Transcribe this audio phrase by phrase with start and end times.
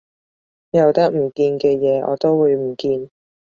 [0.71, 3.11] 有得唔見嘅嘢我都會唔見